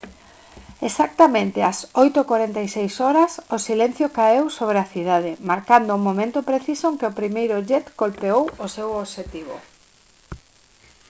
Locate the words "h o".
2.99-3.57